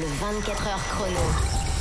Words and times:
Le 0.00 0.06
24 0.06 0.66
heures 0.66 0.80
chrono. 0.94 1.20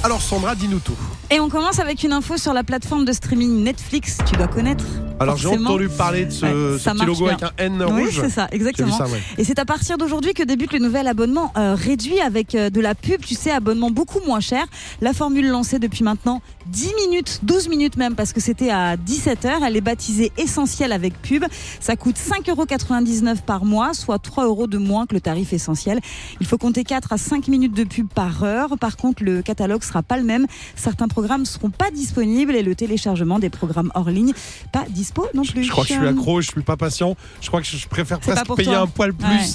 Alors 0.04 0.22
Sandra, 0.22 0.54
dis-nous 0.54 0.80
tout. 0.80 0.98
Et 1.32 1.40
on 1.40 1.48
commence 1.48 1.80
avec 1.80 2.04
une 2.04 2.12
info 2.12 2.36
sur 2.36 2.54
la 2.54 2.66
plateforme 2.66 3.06
de 3.06 3.14
streaming 3.14 3.64
Netflix, 3.64 4.18
tu 4.26 4.36
dois 4.36 4.50
connaître. 4.50 4.84
Alors 5.20 5.38
j'ai 5.38 5.48
entendu 5.50 5.90
parler 5.90 6.26
de 6.26 6.32
ce, 6.32 6.46
Ouais, 6.46 6.80
ce 6.80 6.90
petit 6.90 7.06
logo 7.06 7.26
bien. 7.26 7.34
avec 7.34 7.44
un 7.44 7.52
N 7.58 7.84
Oui, 7.92 8.04
rouge. 8.06 8.20
c'est 8.22 8.30
ça, 8.30 8.48
exactement. 8.52 8.98
ça, 8.98 9.06
ouais. 9.08 9.20
Et 9.38 9.44
c'est 9.44 9.60
à 9.60 9.66
partir 9.66 9.98
d'aujourd'hui 9.98 10.34
que 10.34 10.44
débute 10.44 10.72
le 10.74 10.80
nouvel 10.80 11.08
abonnement 11.08 11.52
euh, 11.58 11.76
réduit 11.76 12.20
avec 12.22 12.56
euh, 12.56 12.70
de 12.70 12.80
la 12.82 12.96
pub, 12.96 13.22
tu 13.22 13.36
sais, 13.36 13.52
abonnement 13.52 13.92
beaucoup 13.92 14.20
moins 14.26 14.40
cher. 14.40 14.66
La 15.02 15.14
formule 15.14 15.48
lancée 15.50 15.80
depuis 15.80 16.04
maintenant 16.04 16.42
10 16.68 16.94
minutes, 17.08 17.40
12 17.44 17.68
minutes 17.70 17.98
même, 17.98 18.16
parce 18.16 18.32
que 18.34 18.40
c'était 18.40 18.70
à 18.70 18.96
17h. 18.96 19.60
Elle 19.66 19.76
est 19.76 19.82
baptisée 19.82 20.32
essentielle 20.38 20.92
avec 20.92 21.20
pub. 21.22 21.44
Ça 21.80 21.96
coûte 21.96 22.16
5,99€ 22.18 23.42
par 23.42 23.66
mois, 23.66 23.94
soit 23.94 24.20
3 24.20 24.46
euros 24.46 24.68
de 24.68 24.78
moins 24.78 25.06
que 25.06 25.14
le 25.16 25.22
tarif 25.22 25.54
essentiel. 25.54 26.00
Il 26.40 26.48
faut 26.48 26.58
compter 26.58 26.84
4 26.84 27.14
à 27.14 27.18
5 27.18 27.48
minutes 27.48 27.76
de 27.76 27.84
pub 27.84 28.08
par 28.08 28.44
heure. 28.44 28.78
Par 28.80 28.98
contre, 28.98 29.24
le 29.24 29.42
catalogue 29.42 29.84
sera 29.84 30.04
pas 30.04 30.18
le 30.18 30.24
même. 30.24 30.46
Certains 30.76 31.08
programmes 31.08 31.46
seront 31.46 31.70
pas 31.70 31.92
disponibles 31.92 32.56
et 32.56 32.64
le 32.64 32.76
téléchargement 32.76 33.40
des 33.40 33.50
programmes 33.50 33.92
hors 33.96 34.10
ligne 34.10 34.34
pas 34.72 34.86
dispo 35.10 35.28
non 35.34 35.44
plus. 35.44 35.64
Je 35.64 35.72
crois 35.72 35.84
que 35.84 35.90
je 35.94 36.00
suis 36.00 36.08
accro, 36.08 36.42
je 36.42 36.48
suis 36.48 36.62
pas 36.62 36.78
patient. 36.78 37.16
Je 37.42 37.48
crois 37.48 37.62
que 37.62 37.68
je 37.68 37.88
préfère 37.88 38.20
presque 38.20 38.56
payer 38.56 38.72
toi. 38.72 38.80
un 38.80 38.88
poil 38.88 39.14
plus. 39.14 39.28
Ouais. 39.28 39.46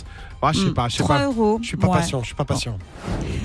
Ah, 0.46 0.50
je 0.52 0.58
sais 0.66 0.74
pas, 0.74 0.88
je 0.90 0.96
sais 0.96 1.02
3 1.02 1.16
pas. 1.16 1.24
euros. 1.24 1.58
Je 1.62 1.68
suis 1.68 1.76
pas 1.78 1.86
Ouais. 1.86 1.94
patient, 1.94 2.20
je 2.20 2.26
suis 2.26 2.34
pas 2.34 2.44
patient. 2.44 2.76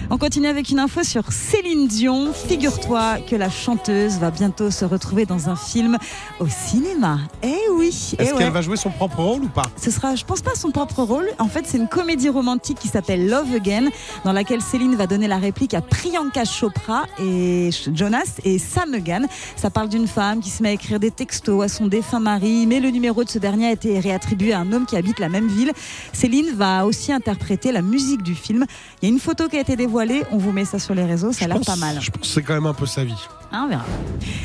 On 0.10 0.18
continue 0.18 0.48
avec 0.48 0.70
une 0.70 0.80
info 0.80 1.02
sur 1.04 1.32
Céline 1.32 1.88
Dion. 1.88 2.34
Figure-toi 2.34 3.20
que 3.26 3.38
la 3.38 3.50
chanteuse 3.50 4.18
va 4.18 4.32
bientôt 4.32 4.70
se 4.70 4.84
retrouver 4.84 5.26
dans 5.26 5.48
un 5.48 5.56
film 5.56 5.98
au 6.42 6.48
cinéma. 6.50 7.20
Eh 7.42 7.56
oui. 7.72 8.16
eh 8.18 8.22
Est-ce 8.22 8.34
ouais. 8.34 8.38
qu'elle 8.40 8.52
va 8.52 8.62
jouer 8.62 8.76
son 8.76 8.90
propre 8.90 9.20
rôle 9.22 9.44
ou 9.44 9.48
pas? 9.48 9.68
Ce 9.82 9.92
sera, 9.92 10.16
je 10.16 10.26
pense 10.26 10.42
pas, 10.42 10.56
son 10.56 10.72
propre 10.72 11.04
rôle. 11.04 11.30
En 11.40 11.48
fait, 11.48 11.66
c'est 11.66 11.78
une 11.78 11.88
comédie 11.88 12.28
romantique 12.28 12.80
qui 12.80 12.90
s'appelle 12.90 13.30
Love 13.30 13.54
Again, 13.56 13.88
dans 14.26 14.34
laquelle 14.34 14.62
Céline 14.62 14.96
va 14.96 15.08
donner 15.08 15.28
la 15.30 15.38
réplique 15.38 15.74
à 15.76 15.82
Priyanka 15.82 16.44
Chopra 16.44 17.04
et 17.18 17.70
Jonas 17.94 18.40
et 18.44 18.60
Sam 18.60 18.94
Egan. 18.94 19.22
Ça 19.56 19.70
parle 19.70 19.88
d'une 19.88 20.08
femme 20.08 20.42
qui 20.42 20.50
se 20.50 20.62
met 20.64 20.70
à 20.70 20.74
écrire 20.74 21.00
des 21.00 21.12
textos 21.12 21.64
à 21.64 21.70
son 21.70 21.86
défunt 22.00 22.22
mari, 22.22 22.66
mais 22.66 22.80
le 22.80 22.92
numéro 22.92 23.26
de 23.26 23.30
ce 23.30 23.40
dernier 23.40 23.68
a 23.68 23.72
été 23.74 24.00
réattribué 24.00 24.54
à 24.54 24.60
un 24.60 24.72
homme 24.72 24.86
qui 24.86 24.96
habite 24.96 25.20
la 25.20 25.28
même 25.28 25.50
ville. 25.50 25.74
Céline 26.14 26.52
va 26.56 26.86
aussi 26.86 27.12
interpréter 27.12 27.74
la 27.74 27.82
musique 27.82 28.24
du 28.24 28.36
film. 28.36 28.66
Il 29.02 29.10
y 29.10 29.12
a 29.12 29.14
une 29.14 29.20
photo 29.20 29.50
qui 29.50 29.58
a 29.58 29.60
été 29.60 29.76
dévoilée. 29.76 30.24
On 30.32 30.38
vous 30.38 30.54
met 30.54 30.64
ça 30.64 30.80
sur 30.80 30.96
les 30.96 31.04
réseaux. 31.04 31.34
Ça 31.34 31.44
a 31.44 31.48
l'air 31.50 31.60
pas 31.60 31.76
mal. 31.76 32.00
Je 32.00 32.10
pense 32.10 32.22
que 32.22 32.28
c'est 32.28 32.42
quand 32.42 32.54
même 32.54 32.68
un 32.68 32.74
peu 32.74 32.86
sa 32.86 33.04
vie. 33.04 33.22
Hein, 33.52 33.64
on 33.66 33.68
verra. 33.68 33.86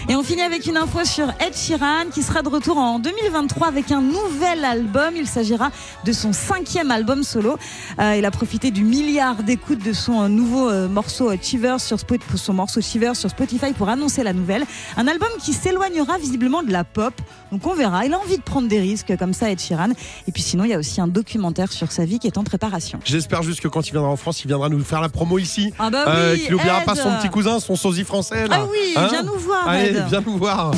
Et 0.08 0.16
on 0.16 0.22
finit 0.22 0.40
avec 0.42 0.64
une 0.66 0.78
info 0.78 1.04
sur 1.04 1.28
Ed 1.40 1.54
Sheeran 1.54 2.06
qui 2.12 2.22
sera 2.22 2.40
de 2.42 2.48
retour 2.48 2.78
en 2.78 2.98
2023 2.98 3.66
avec 3.68 3.90
un 3.90 4.00
nouvel 4.00 4.64
album. 4.64 5.14
Il 5.16 5.26
s'agira 5.26 5.70
de 6.06 6.12
son 6.12 6.32
cinquième 6.32 6.90
album 6.90 7.22
solo. 7.22 7.56
Euh, 8.00 8.16
il 8.16 8.24
a 8.24 8.30
profité 8.30 8.70
du 8.70 8.82
milliard 8.82 9.42
d'écoutes 9.42 9.82
de 9.84 9.92
son 9.92 10.22
euh, 10.22 10.28
nouveau 10.28 10.70
euh, 10.70 10.88
morceau 10.88 11.30
euh, 11.30 11.36
Cheever 11.40 11.76
sur 11.80 11.98
Spot- 11.98 12.20
son 12.36 12.54
morceau 12.54 12.80
sur 12.80 13.30
Spotify 13.30 13.72
pour 13.76 13.88
annoncer 13.90 14.22
la 14.22 14.32
nouvelle. 14.32 14.64
Un 14.96 15.06
album 15.06 15.28
qui 15.42 15.52
s'éloignera 15.52 16.16
visiblement 16.18 16.62
de 16.62 16.72
la 16.72 16.84
pop. 16.84 17.12
Donc 17.52 17.66
on 17.66 17.74
verra. 17.74 18.06
Il 18.06 18.14
a 18.14 18.18
envie 18.18 18.38
de 18.38 18.42
prendre 18.42 18.68
des 18.68 18.80
risques 18.80 19.14
comme 19.18 19.34
ça 19.34 19.50
Ed 19.50 19.60
Sheeran. 19.60 19.90
Et 20.28 20.32
puis 20.32 20.42
sinon 20.42 20.64
il 20.64 20.70
y 20.70 20.74
a 20.74 20.78
aussi 20.78 21.00
un 21.02 21.08
documentaire 21.08 21.72
sur 21.72 21.92
sa 21.92 22.06
vie 22.06 22.18
qui 22.18 22.26
est 22.26 22.38
en 22.38 22.44
préparation. 22.44 23.00
J'espère 23.04 23.42
juste 23.42 23.60
que 23.60 23.68
quand 23.68 23.86
il 23.86 23.92
viendra 23.92 24.10
en 24.10 24.16
France, 24.16 24.42
il 24.44 24.48
viendra 24.48 24.70
nous 24.70 24.82
faire 24.82 25.02
la 25.02 25.10
promo 25.10 25.38
ici. 25.38 25.72
Ah 25.78 25.90
bah 25.90 26.04
Euh, 26.08 26.34
oui, 26.34 26.40
qu'il 26.42 26.52
n'oubliera 26.52 26.80
pas 26.82 26.94
son 26.94 27.10
petit 27.16 27.28
cousin, 27.28 27.60
son 27.60 27.76
sosie 27.76 28.04
français. 28.04 28.48
Là. 28.48 28.60
Ah 28.60 28.64
oui, 28.70 28.93
Hein 28.96 29.08
viens 29.10 29.22
nous 29.22 29.38
voir. 29.38 29.68
Allez, 29.68 29.88
Ed. 29.88 30.04
viens 30.08 30.22
nous 30.24 30.36
voir. 30.38 30.70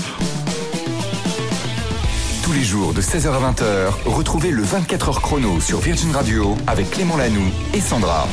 Tous 2.43 2.53
les 2.53 2.63
jours 2.63 2.95
de 2.95 3.01
16h 3.03 3.29
à 3.29 3.53
20h, 3.53 3.91
retrouvez 4.07 4.51
le 4.51 4.63
24h 4.63 5.21
chrono 5.21 5.61
sur 5.61 5.81
Virgin 5.81 6.13
Radio 6.13 6.57
avec 6.67 6.91
Clément 6.91 7.17
Lanoux 7.17 7.51
et 7.75 7.81
Sandra. 7.81 8.27